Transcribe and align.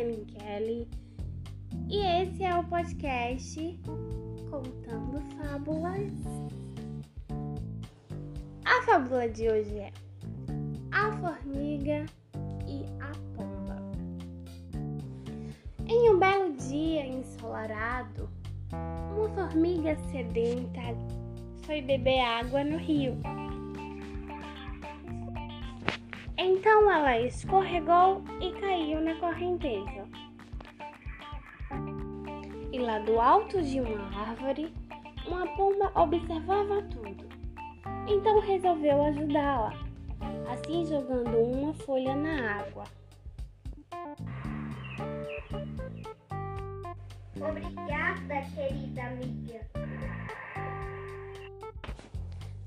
Tatiane 0.00 0.24
Kelly 0.24 0.88
e 1.90 1.98
esse 1.98 2.42
é 2.42 2.56
o 2.56 2.64
podcast 2.64 3.78
Contando 4.50 5.20
Fábulas. 5.36 6.12
A 8.64 8.82
fábula 8.82 9.28
de 9.28 9.48
hoje 9.48 9.78
é 9.78 9.92
A 10.90 11.12
Formiga 11.18 12.06
e 12.66 12.86
a 13.00 13.12
Pomba. 13.36 13.76
Em 15.86 16.10
um 16.10 16.18
belo 16.18 16.54
dia 16.54 17.06
ensolarado, 17.06 18.30
uma 19.14 19.28
formiga 19.28 19.96
sedenta 20.10 20.80
foi 21.66 21.82
beber 21.82 22.20
água 22.20 22.64
no 22.64 22.78
rio. 22.78 23.18
Então 26.60 26.92
ela 26.92 27.18
escorregou 27.18 28.22
e 28.38 28.52
caiu 28.60 29.00
na 29.00 29.14
correnteza. 29.14 30.06
E 32.70 32.78
lá 32.78 32.98
do 32.98 33.18
alto 33.18 33.62
de 33.62 33.80
uma 33.80 34.14
árvore, 34.14 34.70
uma 35.26 35.46
pomba 35.56 35.90
observava 35.94 36.82
tudo. 36.82 37.26
Então 38.06 38.40
resolveu 38.40 39.04
ajudá-la, 39.04 39.72
assim 40.52 40.84
jogando 40.84 41.34
uma 41.38 41.72
folha 41.72 42.14
na 42.14 42.58
água. 42.58 42.84
Obrigada, 47.40 48.42
querida 48.54 49.02
amiga. 49.04 49.66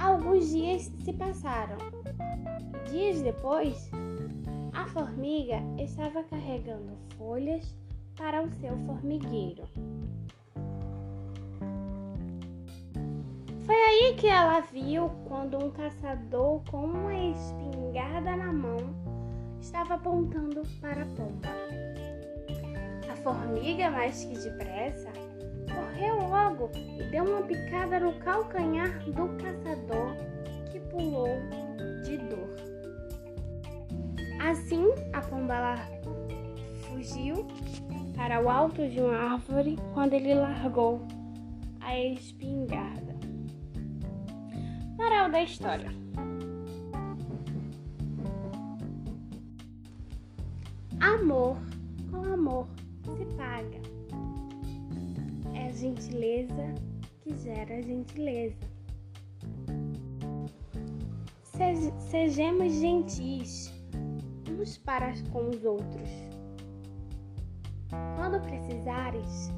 Alguns 0.00 0.50
dias 0.50 0.90
se 1.04 1.12
passaram. 1.12 1.95
Dias 2.90 3.20
depois, 3.20 3.90
a 4.72 4.86
formiga 4.86 5.60
estava 5.78 6.22
carregando 6.22 6.96
folhas 7.18 7.74
para 8.16 8.42
o 8.42 8.50
seu 8.60 8.76
formigueiro. 8.86 9.64
Foi 13.64 13.74
aí 13.74 14.14
que 14.16 14.28
ela 14.28 14.60
viu 14.60 15.10
quando 15.26 15.58
um 15.58 15.70
caçador 15.70 16.62
com 16.70 16.84
uma 16.84 17.12
espingarda 17.12 18.36
na 18.36 18.52
mão 18.52 18.76
estava 19.60 19.94
apontando 19.94 20.62
para 20.80 21.02
a 21.02 21.06
pomba. 21.06 21.48
A 23.10 23.16
formiga, 23.16 23.90
mais 23.90 24.24
que 24.24 24.38
depressa, 24.38 25.10
correu 25.74 26.28
logo 26.28 26.70
e 26.76 27.10
deu 27.10 27.24
uma 27.24 27.42
picada 27.42 27.98
no 27.98 28.12
calcanhar 28.20 29.00
do 29.10 29.28
caçador, 29.42 30.14
Assim, 34.46 34.84
a 35.12 35.20
pomba 35.20 35.74
fugiu 36.82 37.48
para 38.14 38.40
o 38.40 38.48
alto 38.48 38.88
de 38.88 39.00
uma 39.00 39.32
árvore 39.32 39.76
quando 39.92 40.12
ele 40.12 40.34
largou 40.34 41.04
a 41.80 41.98
espingarda. 41.98 43.16
Moral 44.96 45.32
da 45.32 45.42
história. 45.42 45.90
Amor 51.00 51.56
com 52.08 52.32
amor 52.32 52.68
se 53.02 53.24
paga. 53.34 53.80
É 55.54 55.72
gentileza 55.72 56.72
que 57.20 57.36
gera 57.38 57.82
gentileza. 57.82 58.64
Sejamos 61.98 62.74
gentis 62.74 63.75
uns 64.58 64.78
para 64.78 65.12
com 65.32 65.48
os 65.48 65.64
outros. 65.64 66.08
Quando 68.16 68.40
precisares, 68.40 69.52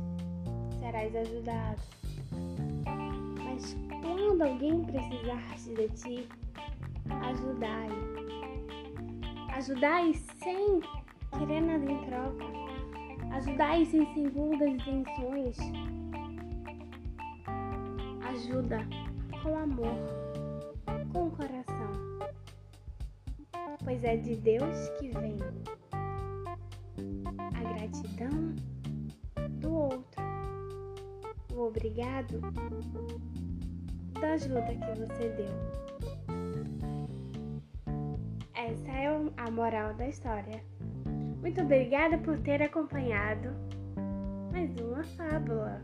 serás 0.79 1.15
ajudado. 1.15 1.83
Mas 3.45 3.77
quando 4.03 4.43
alguém 4.43 4.85
precisar 4.85 5.57
de 5.57 5.89
ti, 5.91 6.29
ajudai. 7.09 7.89
Ajudai 9.55 10.15
sem 10.15 10.81
querer 11.39 11.61
nada 11.63 11.91
em 11.91 12.05
troca. 12.05 12.45
Ajudai 13.33 13.85
sem 13.87 14.07
segundas 14.15 14.69
intenções. 14.69 15.57
Ajuda 18.29 18.79
com 19.43 19.57
amor, 19.57 19.97
com 21.13 21.31
coração. 21.31 22.18
Pois 23.89 24.05
é 24.05 24.19
de 24.19 24.37
Deus 24.37 24.91
que 25.01 25.09
vem 25.09 25.39
a 27.55 27.73
gratidão 27.73 28.55
do 29.63 29.73
outro, 29.73 30.23
o 31.55 31.63
obrigado 31.69 32.39
da 34.21 34.33
ajuda 34.35 34.75
que 34.75 35.01
você 35.01 35.31
deu. 35.31 35.55
Essa 38.55 38.93
é 38.93 39.07
a 39.39 39.51
moral 39.51 39.95
da 39.95 40.07
história. 40.07 40.63
Muito 41.41 41.63
obrigada 41.63 42.19
por 42.19 42.39
ter 42.41 42.61
acompanhado 42.61 43.55
mais 44.53 44.71
uma 44.81 45.03
fábula. 45.03 45.81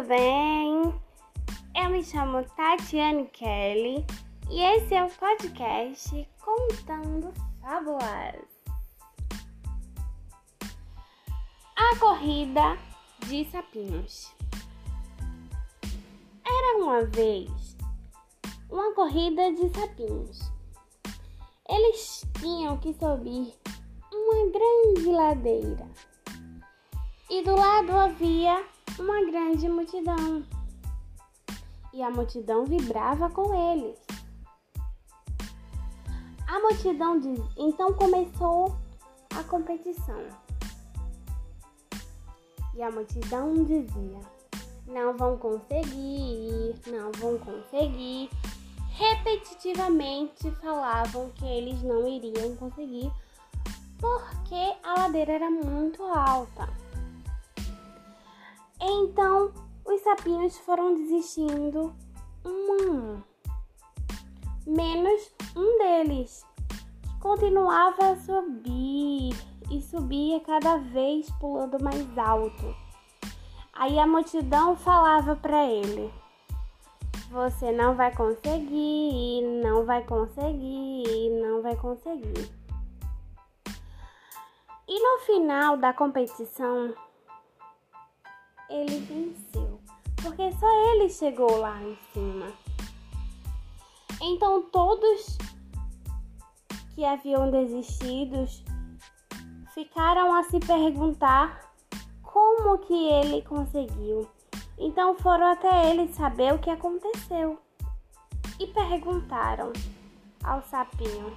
Tudo 0.00 0.08
bem? 0.08 0.94
Eu 1.76 1.90
me 1.90 2.02
chamo 2.02 2.42
Tatiane 2.56 3.26
Kelly 3.26 4.04
e 4.48 4.62
esse 4.62 4.94
é 4.94 5.04
o 5.04 5.10
podcast 5.10 6.26
Contando 6.40 7.32
Fábulas. 7.60 8.46
A 11.76 11.96
corrida 11.98 12.78
de 13.26 13.44
sapinhos. 13.50 14.34
Era 16.46 16.78
uma 16.78 17.04
vez 17.04 17.76
uma 18.70 18.94
corrida 18.94 19.52
de 19.52 19.68
sapinhos. 19.68 20.50
Eles 21.68 22.24
tinham 22.40 22.78
que 22.78 22.94
subir 22.94 23.54
uma 24.12 24.50
grande 24.50 25.10
ladeira 25.10 25.86
e 27.28 27.42
do 27.42 27.54
lado 27.54 27.92
havia 27.92 28.64
uma 29.00 29.24
grande 29.24 29.66
multidão. 29.66 30.44
E 31.92 32.02
a 32.02 32.10
multidão 32.10 32.66
vibrava 32.66 33.30
com 33.30 33.72
eles. 33.72 33.98
A 36.46 36.60
multidão 36.60 37.18
diz, 37.18 37.40
então 37.56 37.94
começou 37.94 38.76
a 39.34 39.42
competição. 39.44 40.22
E 42.74 42.82
a 42.82 42.90
multidão 42.90 43.64
dizia: 43.64 44.20
não 44.86 45.16
vão 45.16 45.38
conseguir, 45.38 46.74
não 46.86 47.10
vão 47.12 47.38
conseguir. 47.38 48.28
Repetitivamente 48.90 50.50
falavam 50.60 51.30
que 51.30 51.46
eles 51.46 51.82
não 51.82 52.06
iriam 52.06 52.54
conseguir 52.56 53.10
porque 53.98 54.76
a 54.82 54.94
ladeira 55.00 55.32
era 55.32 55.50
muito 55.50 56.02
alta. 56.02 56.68
Então 58.80 59.52
os 59.84 60.00
sapinhos 60.00 60.56
foram 60.58 60.94
desistindo 60.94 61.94
um 62.44 62.72
a 62.72 62.90
um, 62.90 63.22
menos 64.66 65.34
um 65.54 65.78
deles, 65.78 66.46
que 67.02 67.20
continuava 67.20 68.12
a 68.12 68.16
subir 68.16 69.34
e 69.70 69.82
subia 69.82 70.40
cada 70.40 70.78
vez 70.78 71.30
pulando 71.32 71.82
mais 71.82 72.18
alto. 72.18 72.74
Aí 73.74 73.98
a 73.98 74.06
multidão 74.06 74.76
falava 74.76 75.36
para 75.36 75.66
ele: 75.66 76.12
Você 77.30 77.72
não 77.72 77.94
vai 77.94 78.14
conseguir, 78.14 79.42
não 79.62 79.84
vai 79.84 80.04
conseguir, 80.04 81.30
não 81.42 81.62
vai 81.62 81.76
conseguir. 81.76 82.50
E 84.88 85.00
no 85.00 85.20
final 85.20 85.76
da 85.76 85.92
competição, 85.92 86.92
ele 88.70 89.00
venceu, 89.00 89.80
porque 90.22 90.52
só 90.52 90.66
ele 90.92 91.10
chegou 91.10 91.58
lá 91.58 91.82
em 91.82 91.98
cima. 92.12 92.52
Então 94.22 94.62
todos 94.70 95.36
que 96.94 97.04
haviam 97.04 97.50
desistido 97.50 98.46
ficaram 99.74 100.34
a 100.34 100.44
se 100.44 100.60
perguntar 100.60 101.72
como 102.22 102.78
que 102.78 102.94
ele 102.94 103.42
conseguiu. 103.42 104.28
Então 104.78 105.16
foram 105.16 105.46
até 105.52 105.90
ele 105.90 106.12
saber 106.12 106.54
o 106.54 106.58
que 106.58 106.70
aconteceu 106.70 107.58
e 108.58 108.66
perguntaram 108.68 109.72
ao 110.44 110.62
sapinho: 110.62 111.36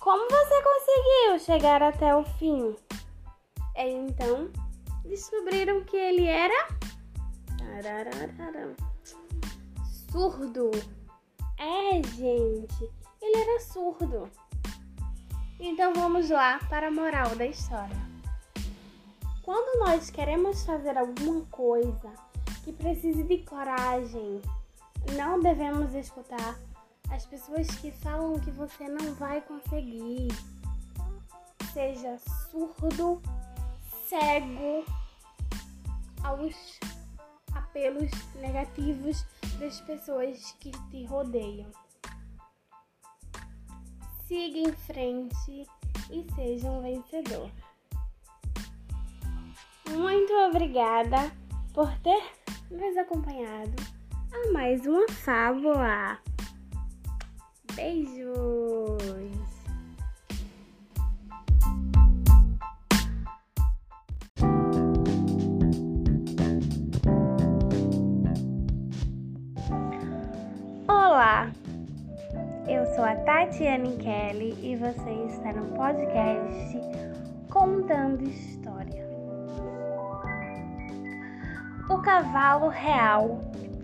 Como 0.00 0.28
você 0.28 0.62
conseguiu 0.62 1.38
chegar 1.40 1.82
até 1.82 2.14
o 2.16 2.24
fim? 2.24 2.74
E 3.76 3.90
então 3.90 4.50
descobriram 5.04 5.84
que 5.84 5.96
ele 5.96 6.26
era 6.26 6.68
surdo. 10.10 10.70
É, 11.58 12.02
gente, 12.02 12.90
ele 13.20 13.36
era 13.36 13.60
surdo. 13.60 14.30
Então 15.58 15.92
vamos 15.94 16.30
lá 16.30 16.58
para 16.68 16.88
a 16.88 16.90
moral 16.90 17.34
da 17.36 17.46
história. 17.46 17.96
Quando 19.42 19.78
nós 19.80 20.10
queremos 20.10 20.64
fazer 20.64 20.96
alguma 20.96 21.44
coisa 21.46 22.12
que 22.64 22.72
precise 22.72 23.22
de 23.24 23.38
coragem, 23.38 24.40
não 25.16 25.38
devemos 25.40 25.94
escutar 25.94 26.58
as 27.10 27.26
pessoas 27.26 27.66
que 27.76 27.90
falam 27.90 28.40
que 28.40 28.50
você 28.50 28.88
não 28.88 29.14
vai 29.14 29.40
conseguir. 29.42 30.28
Seja 31.72 32.18
surdo, 32.50 33.20
cego 34.14 34.84
aos 36.22 36.78
apelos 37.52 38.12
negativos 38.36 39.26
das 39.58 39.80
pessoas 39.80 40.52
que 40.60 40.70
te 40.88 41.04
rodeiam. 41.04 41.68
Siga 44.28 44.58
em 44.58 44.72
frente 44.72 45.66
e 46.10 46.24
seja 46.36 46.70
um 46.70 46.80
vencedor. 46.80 47.50
Muito 49.90 50.32
obrigada 50.48 51.32
por 51.72 51.92
ter 51.98 52.22
nos 52.70 52.96
acompanhado 52.96 53.74
a 54.32 54.52
mais 54.52 54.86
uma 54.86 55.08
fábula. 55.08 56.20
Beijos! 57.74 59.43
Olá, 70.96 71.50
eu 72.68 72.86
sou 72.94 73.04
a 73.04 73.16
Tatiane 73.16 73.96
Kelly 73.96 74.56
e 74.62 74.76
você 74.76 75.10
está 75.26 75.52
no 75.52 75.76
podcast 75.76 76.78
Contando 77.50 78.22
História. 78.22 79.04
O 81.90 81.98
cavalo 81.98 82.68
real 82.68 83.40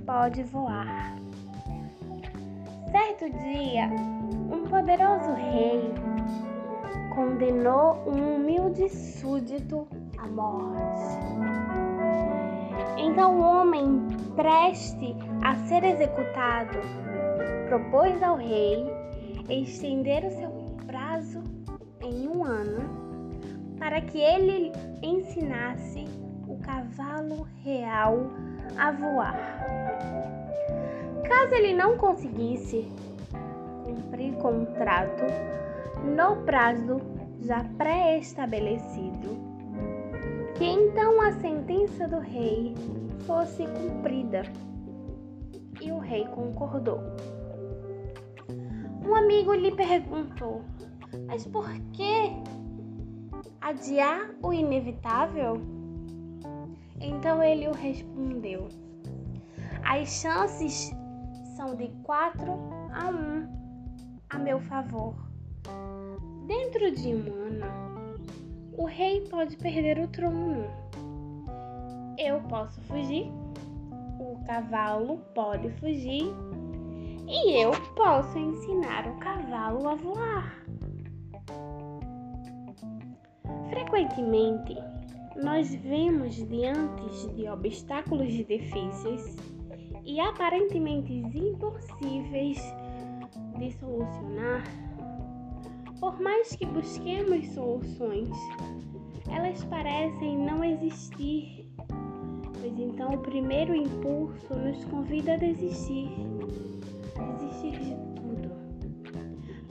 pode 0.07 0.45
voar. 0.45 1.17
Certo 2.93 3.29
dia, 3.29 3.91
um 4.49 4.63
poderoso 4.69 5.33
rei 5.33 5.93
condenou 7.13 8.05
um 8.07 8.37
humilde 8.37 8.89
súdito 8.89 9.87
à 10.17 10.29
morte. 10.29 11.19
Então 12.97 13.37
o 13.37 13.43
homem, 13.43 14.01
preste 14.37 15.17
ser 15.71 15.85
executado, 15.85 16.79
propôs 17.69 18.23
ao 18.23 18.37
rei 18.37 18.85
estender 19.49 20.25
o 20.25 20.31
seu 20.31 20.51
prazo 20.87 21.43
em 22.03 22.29
um 22.29 22.45
ano 22.45 22.81
para 23.79 24.01
que 24.01 24.19
ele 24.19 24.73
ensinasse 25.03 26.07
o 26.47 26.59
cavalo 26.59 27.47
real 27.65 28.31
a 28.77 28.93
voar. 28.93 29.37
Caso 31.27 31.55
ele 31.55 31.75
não 31.75 31.97
conseguisse 31.97 32.87
cumprir 33.85 34.35
contrato 34.35 35.25
no 36.05 36.37
prazo 36.45 37.01
já 37.41 37.65
pré-estabelecido, 37.79 39.39
que 40.57 40.65
então 40.65 41.21
a 41.23 41.33
sentença 41.33 42.07
do 42.07 42.19
rei 42.19 42.75
fosse 43.27 43.67
cumprida. 43.67 44.43
E 45.81 45.91
o 45.91 45.99
rei 45.99 46.27
concordou. 46.27 47.01
Um 49.05 49.15
amigo 49.15 49.55
lhe 49.55 49.75
perguntou: 49.75 50.63
Mas 51.27 51.47
por 51.47 51.69
que 51.93 52.31
adiar 53.61 54.31
o 54.43 54.53
inevitável? 54.53 55.61
Então 57.01 57.43
ele 57.43 57.67
o 57.67 57.73
respondeu: 57.73 58.69
As 59.85 60.09
chances 60.09 60.93
são 61.57 61.75
de 61.75 61.89
4 62.05 62.45
a 62.93 63.09
1 63.09 63.61
a 64.31 64.39
meu 64.39 64.61
favor. 64.61 65.15
Dentro 66.47 66.91
de 66.93 67.15
um 67.15 67.21
ano, 67.21 67.91
o 68.77 68.85
rei 68.85 69.21
pode 69.29 69.57
perder 69.57 69.99
o 69.99 70.09
trono. 70.09 70.65
Eu 72.19 72.41
posso 72.49 72.81
fugir, 72.83 73.31
cavalo 74.47 75.19
pode 75.35 75.71
fugir 75.79 76.33
e 77.29 77.63
eu 77.63 77.71
posso 77.95 78.39
ensinar 78.39 79.07
o 79.07 79.19
cavalo 79.19 79.89
a 79.89 79.95
voar. 79.95 80.65
Frequentemente, 83.69 84.77
nós 85.37 85.73
vemos 85.77 86.35
diante 86.49 87.29
de 87.35 87.49
obstáculos 87.49 88.33
difíceis 88.33 89.37
e 90.05 90.19
aparentemente 90.19 91.13
impossíveis 91.13 92.61
de 93.59 93.71
solucionar, 93.73 94.65
por 96.01 96.21
mais 96.21 96.57
que 96.57 96.67
busquemos 96.67 97.47
soluções, 97.49 98.31
elas 99.31 99.63
parecem 99.65 100.39
não 100.39 100.65
existir, 100.65 101.70
pois 102.61 102.79
então 102.79 103.15
o 103.15 103.19
primeiro 103.19 103.75
impulso 103.75 104.55
nos 104.55 104.85
convida 104.85 105.35
a 105.35 105.37
desistir 105.37 106.11
desistir 107.39 107.79
de 107.79 107.95
tudo. 108.15 108.51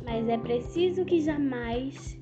Mas 0.03 0.27
é 0.27 0.37
preciso 0.37 1.05
que 1.05 1.21
jamais 1.21 2.17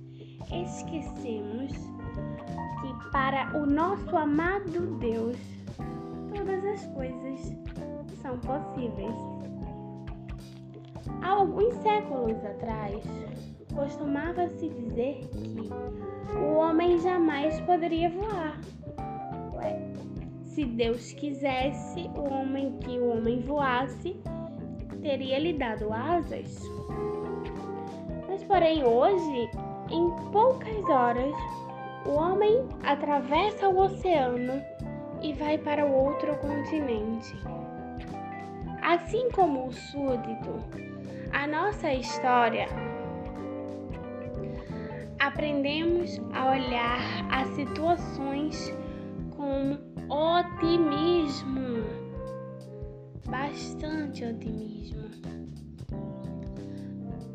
esquecemos 0.52 1.72
que 1.72 3.12
para 3.12 3.58
o 3.58 3.66
nosso 3.66 4.16
amado 4.16 4.98
Deus 5.00 5.38
todas 6.34 6.64
as 6.66 6.86
coisas 6.88 7.56
são 8.22 8.38
possíveis. 8.40 9.16
Há 11.22 11.30
alguns 11.30 11.74
séculos 11.76 12.44
atrás, 12.46 13.04
costumava-se 13.74 14.70
dizer 14.70 15.22
que 15.32 16.38
o 16.38 16.56
homem 16.56 16.98
jamais 17.00 17.60
poderia 17.62 18.10
voar. 18.10 18.60
Se 20.58 20.66
Deus 20.66 21.14
quisesse 21.14 22.10
o 22.16 22.34
homem 22.34 22.80
que 22.80 22.98
o 22.98 23.16
homem 23.16 23.42
voasse, 23.42 24.20
teria 25.04 25.38
lhe 25.38 25.54
dado 25.54 25.94
asas. 25.94 26.60
Mas, 28.28 28.44
porém, 28.44 28.84
hoje, 28.84 29.52
em 29.92 30.10
poucas 30.32 30.84
horas, 30.90 31.36
o 32.08 32.14
homem 32.14 32.68
atravessa 32.82 33.70
o 33.70 33.78
oceano 33.82 34.60
e 35.22 35.32
vai 35.34 35.60
para 35.60 35.86
o 35.86 35.94
outro 35.94 36.36
continente. 36.38 37.36
Assim 38.82 39.30
como 39.30 39.68
o 39.68 39.72
súdito, 39.72 40.56
a 41.34 41.46
nossa 41.46 41.94
história 41.94 42.66
aprendemos 45.20 46.20
a 46.34 46.50
olhar 46.50 47.00
as 47.30 47.48
situações 47.50 48.76
com 49.36 49.87
otimismo 50.10 51.84
bastante 53.30 54.24
otimismo. 54.24 55.08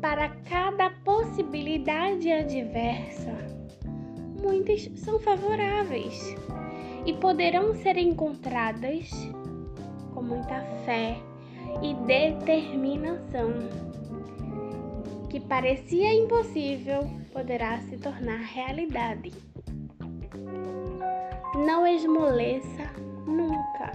Para 0.01 0.29
cada 0.49 0.89
possibilidade 1.05 2.31
adversa, 2.31 3.31
muitas 4.41 4.89
são 4.95 5.19
favoráveis 5.19 6.35
e 7.05 7.13
poderão 7.13 7.73
ser 7.75 7.97
encontradas 7.97 9.09
com 10.13 10.21
muita 10.21 10.61
fé 10.85 11.17
e 11.81 11.93
determinação. 12.05 13.53
Que 15.29 15.39
parecia 15.39 16.13
impossível 16.13 17.09
poderá 17.31 17.79
se 17.81 17.97
tornar 17.97 18.37
realidade. 18.37 19.31
Não 21.65 21.87
esmoleça 21.87 22.83
nunca, 23.25 23.91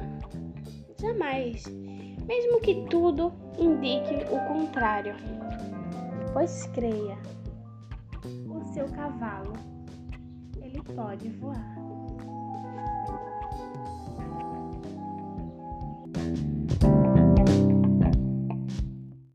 jamais 1.01 1.65
mesmo 2.29 2.61
que 2.61 2.87
tudo 2.91 3.33
indique 3.59 4.15
o 4.31 4.39
contrário. 4.47 5.15
Pois 6.35 6.67
creia, 6.75 7.17
o 8.47 8.63
seu 8.75 8.87
cavalo, 8.89 9.55
ele 10.61 10.83
pode 10.95 11.31
voar. 11.31 11.78